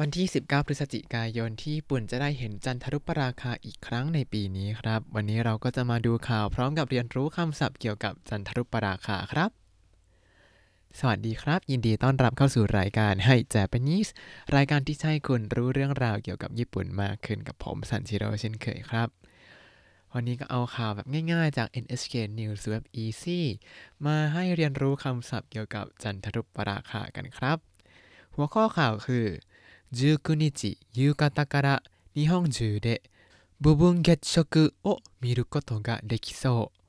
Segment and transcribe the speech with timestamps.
[0.00, 9.50] วันที่ 19 พฤศจิกายนที่ญี่ปุ่นจะได้เห็นจันทรุปราคาอีกครั้งในปีนี้ครับ วันนี้เราก็จะมาดูข่าวพร้อมกับเรียนรู้คำศัพท์เกี่ยวกับจันทรุปราคาครับ
[10.98, 14.10] สวัสดีครับ ยินดีต้อนรับเข้าสู่รายการให้ Japanese
[14.56, 19.08] รายการที่ให้คุณรู้เรื่องราวเกี่ยวกับญี่ปุ่นมากขึ้นกับผมซันชิโร่เช่นเคยครับ
[20.14, 23.40] วันนี้ก็เอาข่าวแบบง่ายๆจาก NHK News Web Easy
[24.06, 27.58] มาให้เรียนรู้คำศัพท์เกี่ยวกับจันทรุปราคากันครับ
[28.34, 29.26] หัวข้อข่าวคือ
[29.93, 31.83] 19日夕方から
[32.15, 33.01] 日本中で
[33.59, 36.81] 部分月食を見ることができそう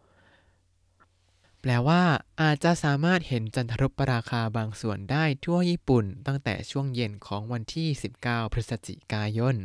[1.62, 2.02] แปลว่า
[2.40, 7.88] อาจจะสามารถเห็นจันทรุปราคาบางส่วนได้ทั่วญี่ปุ่นตั้งแต่ช่วงเย็นของวันที่
[8.20, 9.56] 19 พฤศจิกายน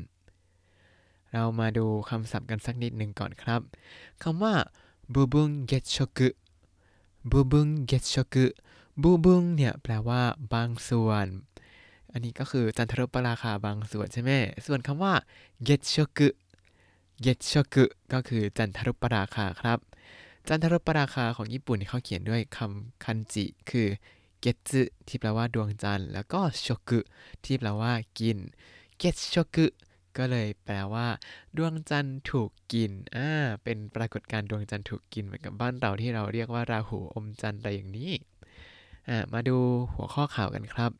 [1.34, 3.62] เรามาดูคำศัพท์กันสักนิดหนึ่งก่อนครับ
[4.24, 4.56] คำว่า
[5.14, 6.30] บุบุงเกตชกุ
[7.32, 8.46] บุบุงเกตชกุ
[9.02, 10.22] บุบุงเนี่ยแปลว่า
[10.54, 11.26] บางส่วน
[12.13, 14.31] อันนี้ก็คือจันทรุปราคาบางส่วนใช่ไหม
[14.67, 15.15] ส่วนคำว่า
[15.65, 16.29] เกตชกุ
[17.23, 19.79] เกตชกุก็คือจันทรุปราคาครับ
[20.49, 23.89] จันทรุปราคาของญี่ปุ่นเขาเขียนด้วยคำคันจิ คือ
[24.41, 24.73] เกต
[25.09, 27.01] ที่แปลว่าดวงจันทร์ แล้วก็ชกุ
[27.45, 28.39] ที่แปลว่ากิน
[28.99, 29.67] เกตชกุ
[30.17, 31.07] ก็เลยแปลว่า
[31.57, 33.29] ดวงจันทร์ถูกกิน อ่า
[33.65, 38.13] เป็นปรากฏการณ์ดวงจันทร์ถูกกินเหมือนกับบ้านเราที่เราเรียกว่าราหูอมจันทร์อะไรอย่างนี้
[39.09, 39.57] อ่า มาดู
[39.95, 40.93] หัวข้อข่าวกันครับ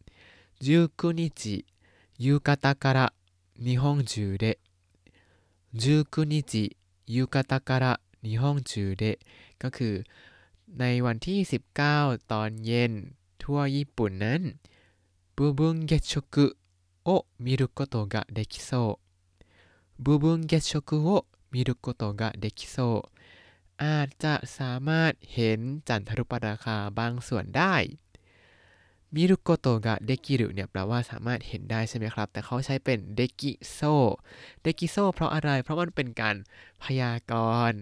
[0.62, 1.66] 19日
[2.18, 3.14] 夕方から
[3.60, 4.60] 日本中で
[5.76, 9.20] 19日夕方から日本中で
[9.60, 10.04] ก็คือ
[10.80, 12.94] ในวันที่ 19 ตอนเย็น
[13.42, 14.42] ทั่วญี่ปุ่นนั้น
[15.38, 16.58] 部分月食
[17.06, 19.00] を見ることができそ
[20.00, 23.18] う部分月食を見ることができそう
[23.84, 27.76] อาจจะสามารถเห็นจันทรุปราคาบางส่วนได้
[29.15, 33.81] มิรุโกโตะกะเดกิรุเนี่ยแปลว่าสามารถเห็นได้ใช่ไหมครับ แต่เขาใช้เป็นเดกิโซ
[34.63, 36.37] เดกิโซเพราะอะไร เพราะมันเป็นการ
[36.83, 37.33] พยาก
[37.71, 37.81] รณ์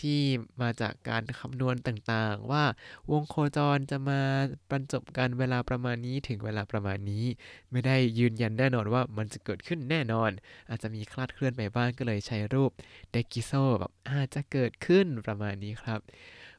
[0.00, 0.20] ที่
[0.62, 2.64] มาจากการคำนวณต่างๆ ว่า
[3.10, 4.20] วงโคจรจะมา
[4.70, 7.24] บรรจบกันเวลาประมาณนี้ถึงเวลาประมาณนี้
[7.70, 10.30] ไม่ได้ยืนยันแน่นอนว่ามันจะเกิดขึ้นแน่นอน
[10.68, 12.70] อาจจะมีคลาดเคลื่อนไปบ้างก็เลยใช้รูป
[13.10, 16.00] เดกิโซแบบอาจจะเกิดขึ้นประมาณนี้ครับ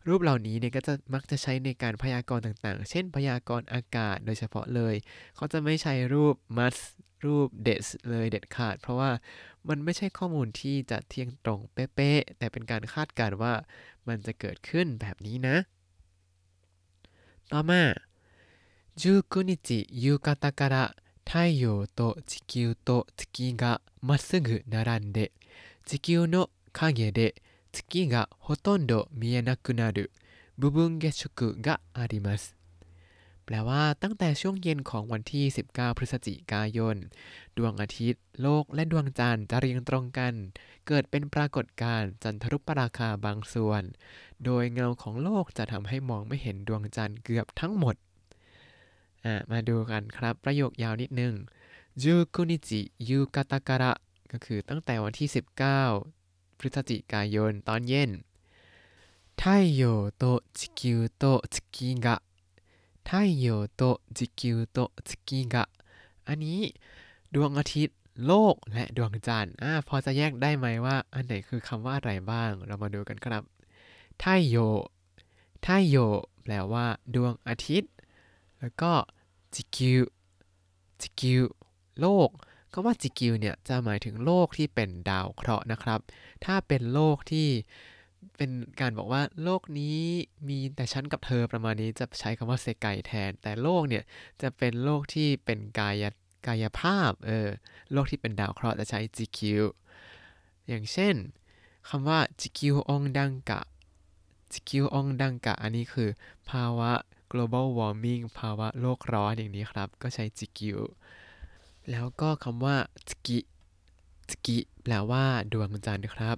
[0.09, 4.95] รูปเหล่านี้เนี่ยก็จะมักจะใช้ในการพยากรณ์ต่างๆ เช่น พยากรณ์อากาศโดยเฉพาะเลย
[5.37, 6.83] เขาจะไม่ใช้รูป must
[7.25, 9.11] รูป des เลยเด็ดขาด เพราะว่า
[9.69, 13.55] มันไม่ใช่ข้อมูลที่จะเที่ยงตรงเป๊ะๆ แต่เป็นการคาดการณ์ว่า
[14.09, 15.57] มันจะเกิดขึ้นแบบนี้นะ
[17.53, 17.83] ต่อมา
[19.03, 19.53] 19日
[20.03, 20.77] 夕方から
[21.25, 21.31] 太
[21.63, 25.33] 陽と地球と月がまっすぐ並んで
[25.87, 27.35] 地球の影で
[27.77, 30.11] 月がほとんど見えなくなる
[30.59, 32.55] 部分月食があります
[33.45, 36.97] แปลว่าตั้งแต่ช่วงเย็นของวันที่ 19 พฤศจิกายน
[37.57, 40.35] ดวงอาทิตย์ โลกและดวงจันทร์จะเรียงตรงกัน
[40.87, 43.83] เกิดเป็นปรากฏการณ์จันทรุปราคาบางส่วน
[44.45, 47.97] โดยเงาของโลกจะทำให้มองไม่เห็นดวงจันทร์เกือบทั้งหมด
[49.51, 51.35] มาดูกันครับ ประโยคยาวนิดนึง
[52.03, 53.93] ยูคุนิจิยูกาตาการะ
[54.33, 56.16] ก็คือตั้งแต่วันที่ 19
[56.59, 58.11] พฤศจิกายนตอนเย็น
[59.41, 59.45] 太
[59.81, 60.25] 陽と
[60.55, 62.23] 地球と月が
[63.05, 63.11] 太
[63.45, 65.69] 陽と地球と月が
[66.27, 66.61] อันนี้
[67.35, 67.97] ดวงอาทิตย์
[68.27, 73.43] โลกและดวงจันทร์อ่าพอจะแยกได้ไหมว่าอันไหนคือคำว่าอะไรบ้าง เรามาดูกันครับ
[74.23, 74.25] 太
[74.55, 74.57] 陽
[75.65, 75.97] 太陽
[76.43, 77.93] แปลว่า ดวงอาทิตย์
[78.61, 78.93] แล้วก็
[79.55, 80.03] จิคิว
[81.01, 81.43] จิคิว
[82.01, 82.31] โลก
[82.72, 86.00] คำว่าจิกิวเนี่ยจะหมายถึงโลกที่เป็นดาวเคราะห์นะครับ
[86.46, 87.48] ถ้าเป็นโลกที่
[88.38, 88.52] เป็น
[88.82, 90.00] การบอกว่าโลกนี้
[90.48, 94.04] มีแต่ฉันกับเธอประมาณนี้จะใช้คำว่าเซกไกแทน แต่โลกเนี่ย
[94.42, 96.04] จะเป็นโลกที่เป็นกาย
[96.48, 97.48] กายภาพเออ
[97.92, 99.64] โลกที่เป็นดาวเคราะห์จะใช้ 地球
[100.68, 101.16] อย่างเช่น
[101.90, 106.10] คำว่า 地球温暖化 地球温暖化 อันนี้คือ
[106.50, 106.92] ภาวะ
[107.32, 110.80] global warming ภาวะโลกร้อนอย่างนี้ครับ ก็ใช้จิกิว
[111.92, 112.78] แล้วก็คำว่า
[113.10, 113.40] สกิ
[114.32, 116.38] สกิแปลว่าดวงจันทร์ครับ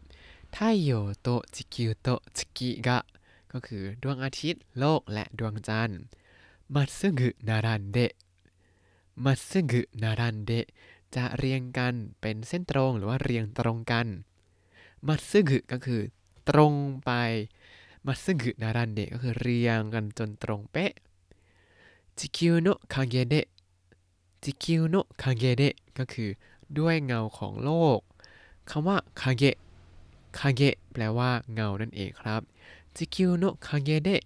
[0.55, 2.07] 太陽と地
[2.37, 2.99] 球と月が
[3.51, 5.99] ก็คือดวงอาทิตย์โลกและดวงจันทร์
[6.73, 7.97] มัตสึงุนารันเด
[9.23, 10.51] มัตสึงุนารันเด
[11.15, 14.07] จะเรียงกันเป็นเส้นตรงหรือว่าเรียงตรงกัน
[15.07, 16.01] มัตสึงุก็คือ
[16.49, 16.73] ตรง
[17.05, 17.11] ไป
[18.05, 20.93] มัตสึงุนารันเดก็คือเรียงกันจนตรงเป๊ะ
[22.17, 23.47] จิคิโนคางเกเดะ
[24.42, 26.30] จิคิวโนะคาเกเดะก็คือ
[26.78, 27.98] ด้วยเงาของโลก
[28.70, 29.56] คำว่าคาเกะ
[30.38, 32.42] คาเกะแปลว่าเงานั่นเองครับ
[32.96, 34.22] จิคิวโนะคาเกเดะ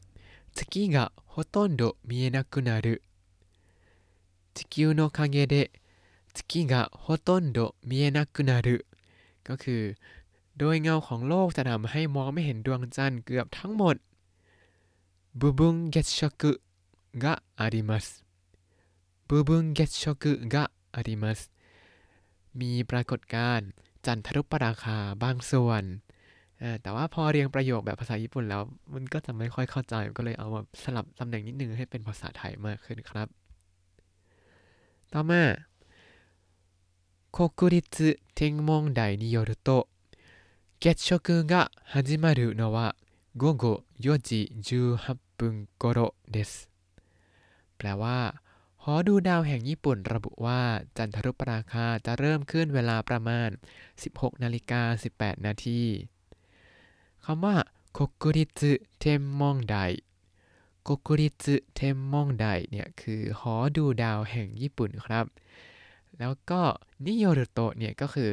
[0.58, 3.02] 月がほとんど見えなくなる
[4.55, 5.70] 地球の影で
[6.35, 8.87] 月がほとんど見えなくなる
[9.44, 9.94] ก็คือ
[10.56, 13.96] โดยเงาของโลกจะทำให้มองไม่เห็นดวงจันทร์เกือบทั้งหมด
[15.38, 16.61] 部分月食
[19.23, 21.50] があります部分月食があります
[22.55, 23.69] มีปรากฏการณ์
[24.06, 26.02] จันทรุปราคาบางส่วน
[26.82, 28.62] แต่ว่าพอเรียงประโยคแบบภาษาญี่ปุ่นแล้ว
[28.94, 33.29] มันก็จะไม่ค่อยเข้าใจ ก็เลยเอามาสลับตำแหน่งนิดนึงให้เป็นภาษาไทยมากขึ้นครับ
[35.12, 35.43] ต่อมา
[37.31, 39.88] 国立天文台によると
[40.81, 42.96] 月食が始まるのは
[43.37, 46.69] 午後4時18分頃です
[47.76, 48.35] แปลว่า
[48.85, 50.62] หอดูดาวแห่งญี่ปุ่นระบุว่า
[50.97, 53.50] จันทรุปราคาจะเริ่มขึ้นเวลาประมาณ
[53.95, 54.81] 16นาฬิกา
[55.13, 55.81] 18 นาที
[57.25, 57.56] คำว่า
[57.94, 59.77] โคกุริจุเทมมองได
[60.83, 65.25] โคกุริจุเทมมองไดเนี่ยคือหอดูดาวแห่งญี่ปุ่นครับ
[66.19, 66.62] แล้วก็
[67.06, 68.29] นิโยรุโตะเนี่ยก็คือ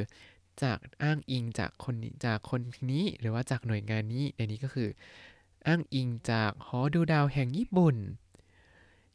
[0.63, 1.95] จากอ้างอิงจากคน
[2.25, 2.61] จากคน
[2.91, 4.89] นี้หรือว่าจากหน่วยงานนี้ในนี้ก็คือ
[5.67, 7.97] อ้างอิงจากหอดูดาวแห่งญี่ปุ่น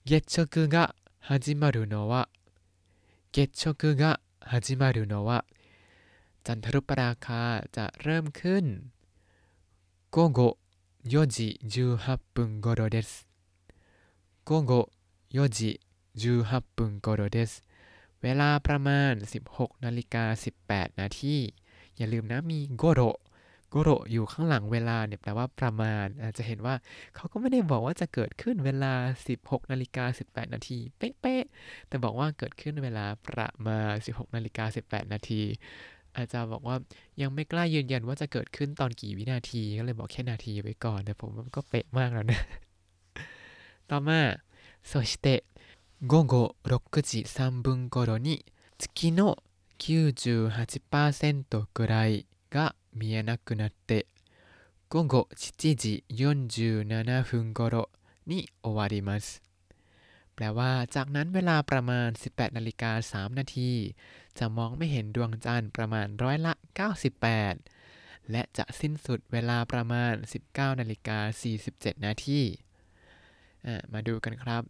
[0.08, 0.86] เยชกุกะ
[1.25, 2.29] 始まるのは
[3.33, 5.45] 月食が始まるのは
[6.45, 8.65] จันทรุปราคาจะเริ่มขึ้น
[10.11, 10.59] 午後
[11.07, 13.29] 4時18分頃です
[14.45, 14.91] 午後
[15.33, 15.81] 4時
[16.17, 17.65] 18分頃です
[18.23, 20.25] เวลาประมาณ 16นาฬิกา
[20.67, 21.55] 18 นาที
[21.97, 23.24] อย่าลืมนะ มีโกโรโ
[23.75, 26.75] กโรอยู่ข้างหลังเวลาเนี่ยแปลว่าประมาณ อาจจะเห็นว่า
[27.15, 28.93] เขาก็ไม่ได้บอกว่าจะเกิดขึ้นเวลา
[29.33, 35.43] 16นาฬิกา18 นาที เป๊ะๆ แต่บอกว่าเกิดขึ้นเวลาประมาณ 16นาฬิกา18 นาที
[36.17, 36.77] อาจจะบอกว่า
[37.21, 42.41] ยังไม่กล้ายืนยันว่าจะเกิดขึ้นตอนกี่วินาที ก็เลยบอกแค่นาทีไว้ก่อน แต่ผมว่าก็เป๊ะมากแล้วนะ
[43.91, 44.21] ต่อมา
[44.91, 45.27] そして
[46.13, 46.35] 午後
[46.65, 48.29] 6時3分頃に
[48.79, 49.21] 月の
[49.79, 54.07] 98%ぐらいが 見えなくなって
[54.89, 57.89] 午後7時47分頃
[58.27, 59.43] に終わります
[60.35, 63.71] แปลว่าจากนั้นเวลาประมาณ 18นาฬิกา3นาที
[64.39, 66.53] จะมองไม่เห็นดวงจันทร์ประมาณร้อยละ
[67.37, 70.13] 98 และจะสิ้นสุดเวลาประมาณ
[70.47, 71.19] 19นาฬิกา
[71.63, 72.41] 47นาที
[73.93, 74.63] มาดูกันครับ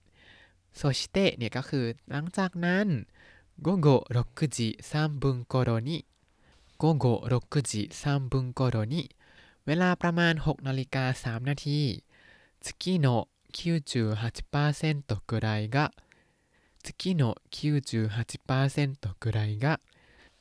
[0.77, 2.87] โซชิเตะเนี่ยก็คือหลังจากนั้น
[3.67, 4.59] 午後6時
[4.91, 5.91] 3分頃に
[6.79, 9.15] 午後6時3分頃に
[9.67, 12.05] เวลาประมาณ6นาฬิกา3นาที
[12.61, 15.93] 月の98%ぐらいが
[16.83, 19.81] 月の98%ぐらいが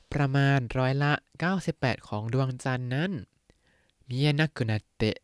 [0.09, 3.11] ประมาณร้อยละ 98 ของดวงจันทร์นั้น
[4.07, 5.21] มีえなくなって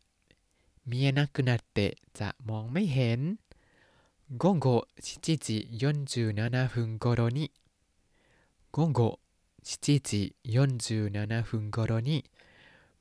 [0.86, 3.20] มีえなくなってจะมองไม่เห็น
[4.42, 7.50] 午後7時47分頃に
[8.70, 9.18] 午後
[9.68, 10.10] 7時
[10.44, 12.10] 47分頃に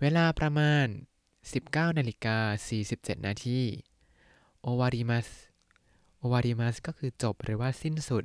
[0.01, 0.85] เวลาประมาณ
[1.41, 2.37] 19นาฬิกา
[2.81, 3.59] 47นาที
[4.61, 5.27] โอวาริมัส
[6.17, 8.23] โอวาริมัสก็คือจบหรือว่าสิ้นสุด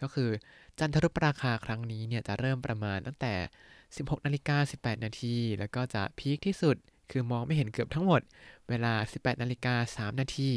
[0.00, 0.30] ก็คือ
[0.78, 3.34] จันทรุปราคาครั้งนี้เนี่ยจะเริ่มประมาณตั้งแต่
[3.78, 6.76] 16นาฬิกา18นาทีแล้วก็จะพีคที่สุด
[7.10, 8.20] คือมองไม่เห็นเกือบทั้งหมด
[8.68, 10.52] เวลา 18นาฬิกา3นาที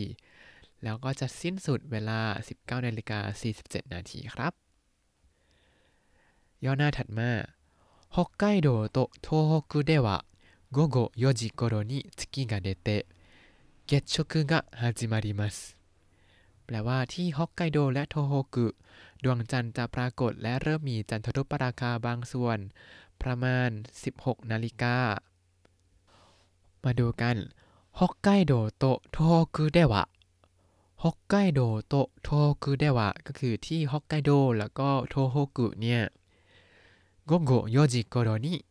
[0.84, 2.20] แล้วก็จะสิ้นสุดเวลา
[2.54, 3.20] 19นาฬิกา
[3.58, 4.54] 47 นาทีครับ
[6.66, 7.32] ย่อหน้าถัดมา
[8.14, 10.24] 北海道と東北では
[10.72, 13.06] 午後4時頃に月が出て
[13.88, 15.76] 月食が始まります
[16.66, 18.68] แปลว่าที่ฮอกไกโดและโทโฮกุ
[19.24, 22.60] ดวงจันทร์จะปรากฏและเริ่มมีจันทรุปราคาบางส่วน
[23.22, 23.70] ประมาณ
[24.10, 24.98] 16 นาฬิกา
[26.84, 27.38] มาดูกัน
[28.00, 30.04] ฮอกไกโดโตโทโฮกุเดวะ
[31.04, 32.30] ฮอกไกโดโตโท
[32.64, 36.02] คุเดวะก็คือที่ฮอกไกโดแล้วก็โทโฮกุเนี่ย
[37.28, 38.66] 午後4時頃に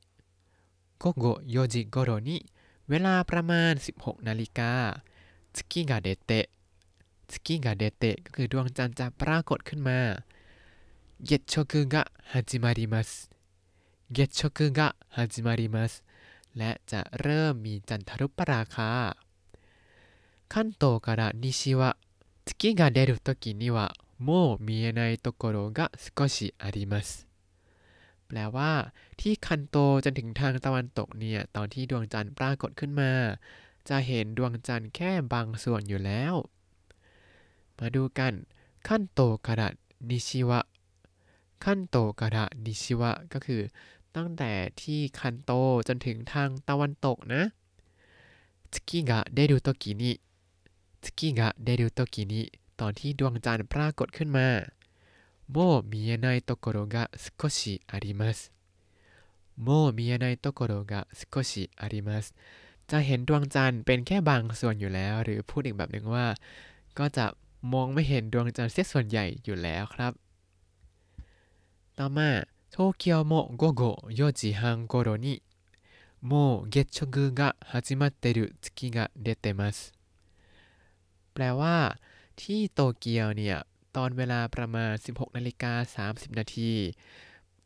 [0.99, 2.47] 午後4時頃に
[2.89, 5.03] เวลาประมาณ 16นาฬิกา
[5.53, 6.51] 月が出て
[7.29, 10.23] 月が出てก็คือดวงจันทร์จะปรากฏขึ้นมา
[11.21, 13.31] 月食が始まります
[14.11, 16.05] 月食が始まります
[16.57, 19.17] และจะเริ่มมีจันทรุปราคา
[20.49, 21.97] 関東から西は
[22.45, 27.26] 月が出るときにはもう見えないところが少しあります
[28.27, 28.73] แปลว่า
[29.21, 33.13] ที่คันโตจนถึงทางตะวันตกเนี่ยตอนที่ดวงจันทร์ปรากฏขึ้นมา
[33.89, 36.35] จะเห็นดวงจันทร์แค่บางส่วนอยู่แล้ว
[37.79, 38.35] มาดูกัน
[38.89, 39.69] ขั้นโตกระ
[40.11, 40.61] นิชิวะ
[41.65, 43.63] ขั้นโตกระนิชิวะก็คือ
[44.17, 45.53] ตั้งแต่ที่คันโต
[45.89, 47.43] จนถึงทางตะวันตกนะ
[48.73, 50.21] 月が出るときに
[51.03, 54.49] 月が出る時にตอนที่ดวงจันทร์ปรากฏขึ้นมา
[55.49, 58.53] もう見えないところが少しあります
[59.57, 62.35] もう見えないところが少しあります
[62.91, 66.27] จะเห็นดวงจันทร์เป็นแค่บางส่วนอยู่แล้ว หรือพูดอีกแบบหนึ่งว่า
[66.99, 67.27] ก็จะ
[67.73, 70.13] มองไม่เห็นดวงจันทร์เสียส่วนใหญ่อยู่แล้วครับ
[71.99, 72.31] ต่อมา
[72.71, 73.83] โตเกียวโมโกโก
[74.15, 75.35] โยจิฮังโกโรนิ
[76.31, 79.93] もう月食が始まってる月が出てます
[81.33, 81.99] แปลว่า
[82.37, 83.57] ที่โตเกียวเนี่ย
[83.97, 86.73] ตอนเวลาประมาณ 16นาฬิกา30นาที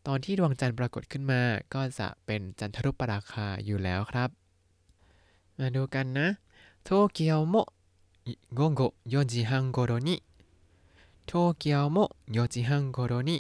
[0.07, 1.43] ตอนที่ดวงจันทร์ปรากฏขึ้นมา
[1.75, 4.31] ก็จะเป็นจันทรุปราคาอยู่แล้วครับ
[5.59, 6.29] มาดูกันนะ
[6.85, 7.55] โตเกียวโม
[8.59, 8.81] 午後
[9.13, 10.11] 4時半頃に
[11.27, 11.99] โตเกียวโม
[12.35, 13.31] 4時半頃に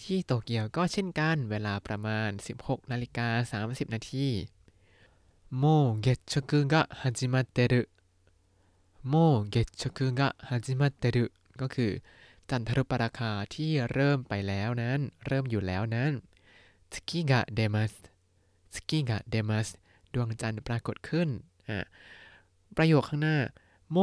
[0.00, 3.28] ที่โตเกียวก็เช่นกันเวลาประมาณ 16นาฬิกา
[3.62, 4.26] 30นาที
[5.50, 7.88] もう月食が始まってる
[9.04, 12.02] もう月食が始まってるก็คือ
[12.51, 16.11] จันทรุปราคาที่เริ่มไปแล้วนั้น เริ่มอยู่แล้วนั้น
[16.93, 17.93] 月が出ます
[18.75, 19.67] 月が出ます
[20.13, 21.29] ดวงจันทร์ปรากฏขึ้น
[21.69, 21.79] อะ
[22.77, 23.37] ประโยคข้างหน้า
[23.91, 23.97] も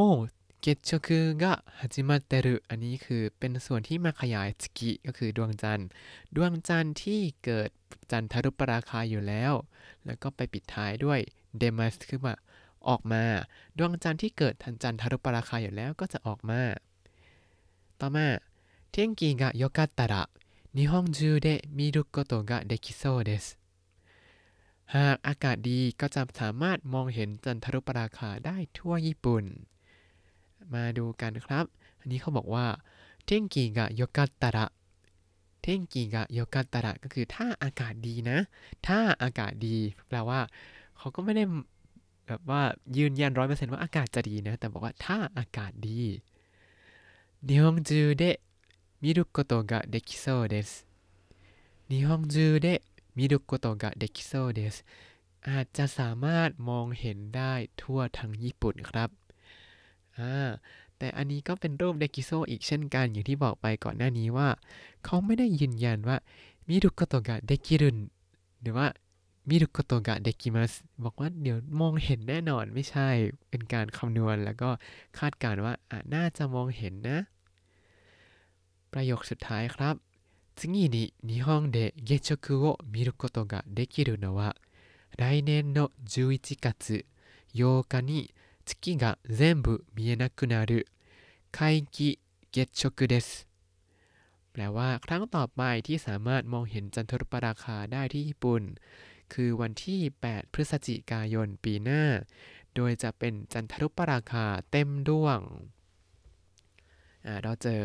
[0.61, 5.87] う月食が始まっている อันนี้คือเป็นส่วนที่มาขยายสกิก็คือดวงจันทร์
[6.35, 7.69] ดวงจันทร์ที่เกิด
[8.11, 9.53] จันทรุปราคาอยู่แล้ว
[10.05, 11.19] แล้วก็ไปปิดท้ายด้วย
[11.57, 12.35] เดมัสคือว่า
[12.87, 13.23] ออกมา
[13.77, 16.61] ดวงจันทร์ที่เกิดทันจันทรุปราคาอยู่แล้วก็จะออกมา
[18.00, 18.26] ต่อมา
[18.92, 20.28] 天気が良かったら
[20.74, 23.58] 日本中で見ることができそうです
[24.94, 29.44] หากอากาศดีก็จะสามารถมองเห็นจันทรุปราคาได้ทั่วญี่ปุ่น
[30.74, 31.64] มาดูกันครับ
[32.00, 32.66] อันนี้เขาบอกว่า
[33.24, 34.66] เทงกีกะโยกัตตะระ
[35.62, 38.38] เทงกีกะโยกัตตะระก็คือถ้าอากาศดีนะ
[38.86, 39.76] ถ้าอากาศดี
[40.08, 40.40] แปลว่า
[40.98, 41.44] เขาก็ไม่ได้
[42.26, 42.62] แบบว่า
[42.98, 46.00] ยืนยันร้อยเปอร์เซ็นต์ว่าอากาศจะดีนะ แต่บอกว่าถ้าอากาศดี
[47.46, 48.40] 日本中で
[49.02, 50.86] 見ることができそうです
[51.90, 52.82] 日本中で
[53.14, 54.84] 見ることができそうです
[55.42, 59.10] อาจจะสามารถมองเห็นได้ทั่วทั้งญี่ปุ่นครับ
[60.18, 60.50] อ่า
[60.98, 64.48] แต่อันนี้ก็เป็นรูปเดกิโซอีกเช่นกันอย่างที่บอกไปก่อนหน้านี้ว่า
[65.04, 66.16] เขาไม่ได้ยืนยันว่า
[66.68, 67.98] มิรุโกโตะกะเดกิรุน
[68.60, 68.86] หรือว่า
[69.48, 70.72] มิรุโกโตะกะเดกิมัส
[71.04, 73.08] บอกว่าเดี๋ยวมองเห็นแน่นอนไม่ใช่
[73.48, 74.70] เป็นการคำนวณแล้วก็
[75.18, 77.18] คาดการณ์ว่าอ่ะน่าจะมองเห็นนะ
[78.92, 79.96] ประโยคสุดท้ายครับ
[80.56, 84.54] 次に日本で月食を見ることができるのは
[85.18, 87.04] 来年の11月
[87.54, 90.86] 8日に月が全部見えなくなる
[91.50, 92.18] 皆既
[92.52, 93.46] 月食です
[94.52, 98.62] แปลว่าครั้งต่อไปที่สามารถมองเห็นจันทรุปราคาได้ที่ญี่ปุ่น
[99.33, 102.03] คือวันที่ 8 พฤศจิกายนปีหน้า
[102.75, 105.39] โดยจะเป็นจันทรุปราคาเต็มดวง
[107.41, 107.81] เราเจอ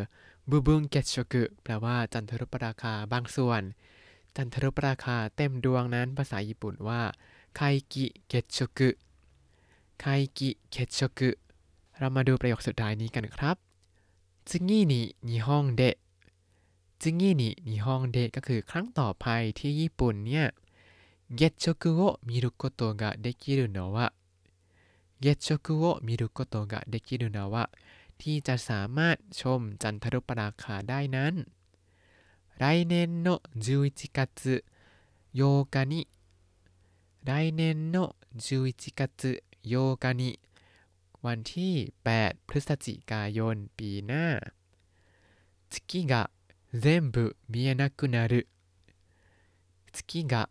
[0.50, 3.62] บุบุงเกตชกุแปลว่าจันทรุปราคาบางส่วน
[4.36, 7.02] จันทรุปราคาเต็มดวงนั้นภาษาญี่ปุ่นว่า
[7.56, 7.60] ไค
[7.92, 8.90] กิเกตชกุ
[10.00, 10.04] ไค
[10.38, 11.30] กิเกตชกุ
[11.98, 13.56] เรามาดูประโยคสุดท้ายนี้กันครับ
[14.50, 15.96] จึงี้นี่นิฮงเดะ
[17.02, 19.26] จึงี้นี่นิฮงเดะก็คือครั้งต่อไป
[19.58, 20.46] ที่ญี่ปุ่นเนี่ย
[21.33, 24.13] 月食を見ることができるのは
[25.21, 27.69] 月食を見ることができるのは
[28.17, 31.33] ที่จะสามารถชมจันทรุปราคาได้นั้น
[32.57, 34.65] 来年の11月
[35.33, 36.09] 8日に
[37.23, 40.39] 来年の11月8日に
[41.21, 44.53] วันที่ 8 พฤศจิกายน ปีหน้า
[45.69, 46.29] 月が
[46.73, 48.47] 全部見えなくなる
[49.91, 50.49] 月が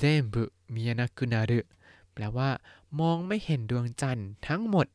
[0.00, 1.66] 全部見えなくなる
[2.12, 2.50] แปลว่า
[3.00, 4.86] มองไม่เห็นดวงจันทร์ทั้งหมด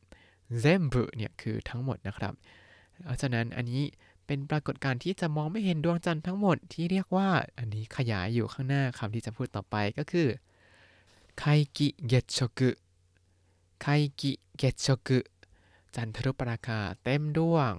[0.60, 2.32] เซมบุเนี่ยคือทั้งหมดนะครับ
[3.04, 3.82] เพราะฉะนั้นอันนี้
[4.26, 10.28] เป็นปรากฏการณ์ที่จะมองไม่เห็นดวงจันทร์ทั้งหมดที่เรียกว่าอันนี้ขยายอยู่ข้างหน้าคำที่จะพูดต่อไปก็คือ
[11.38, 11.44] ไค
[11.76, 12.70] กิเกตชกุ
[13.80, 13.86] ไค
[14.20, 15.18] กิเกตชกุ
[15.94, 17.74] จันทรุปราคาเต็มดวง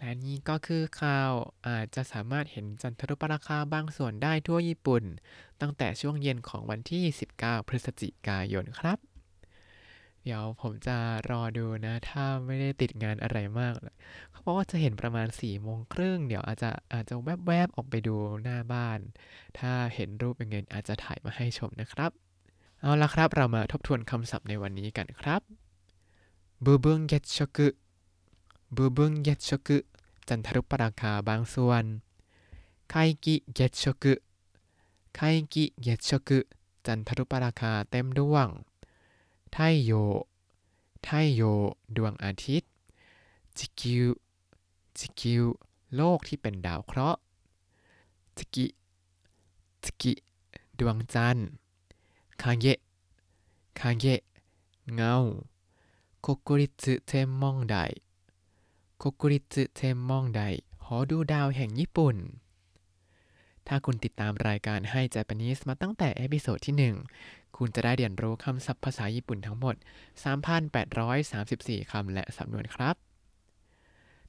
[0.00, 1.32] และนี่ก็คือข่าว
[1.68, 5.04] อาจจะสามารถเห็นจันทรุปราคาบางส่วนได้ทั่วญี่ปุ่น
[5.60, 7.04] ตั้งแต่ช่วงเย็นของวันที่
[7.36, 8.98] 19 พฤศจิกายนครับ
[10.24, 10.96] เดี๋ยวผมจะ
[11.30, 13.74] รอดูนะ ถ้าไม่ได้ติดงานอะไรมาก
[14.30, 17.14] เขาบอกว่าจะเห็นประมาณ4ี่โมงครึ่งเดี๋ยวอาจจะอาจจะ
[17.46, 18.98] แวบๆออกไปดูหน้าบ้าน
[19.58, 22.10] ถ้าเห็นรูปเป็นไงอาจจะถ่ายมาให้ชมนะครับ
[22.80, 25.40] เอาละครับเรามาทบทวนคำศัพท์ในวันนี้กันครับ
[26.64, 27.68] บูบุงเกชกุ
[28.76, 29.78] บูบุงเกชกุ
[30.32, 31.84] จันทรุปราคาบางส่วน
[32.90, 32.94] ไค
[33.24, 34.14] กิเกชกุ
[35.14, 35.20] ไค
[35.52, 36.38] กิเกชกุ
[36.86, 38.48] จันทรุปราคาเต็มดวง
[39.52, 39.92] ไทโย
[41.02, 41.42] ไทโย
[41.96, 42.70] ดวงอาทิตย์
[43.58, 45.44] 地球 地球
[45.96, 47.20] โลกที่เป็นดาวเคราะห์
[48.36, 48.66] จิกิ
[49.84, 50.12] จิกิ
[50.78, 51.46] ดวงจันทร์
[52.42, 54.20] 影 影
[54.94, 55.14] เงา
[56.22, 57.76] 国立天文台
[59.02, 60.42] 国立天文台
[60.84, 62.16] หอดูดาวแห่งญี่ปุ่น
[63.66, 69.74] ถ้าคุณติดตามรายการ Hi Japanese มาตั้งแต่ episode ที่ 1 คุณจะได้เรียนรู้คำศัพท์ภาษาญี่ปุ่นทั้งหมด
[70.62, 73.09] 3,834 คำและสำนวนครับ